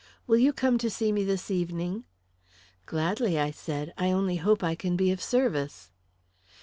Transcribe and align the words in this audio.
Will 0.25 0.39
you 0.39 0.51
come 0.51 0.79
to 0.79 0.89
see 0.89 1.11
me 1.11 1.23
this 1.23 1.51
evening?" 1.51 2.05
"Gladly," 2.87 3.37
I 3.37 3.51
said; 3.51 3.93
"I 3.99 4.09
only 4.09 4.37
hope 4.37 4.63
I 4.63 4.73
can 4.73 4.95
be 4.97 5.11
of 5.11 5.21
service." 5.21 5.91